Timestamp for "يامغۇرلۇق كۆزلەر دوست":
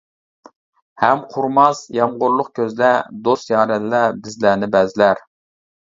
1.97-3.53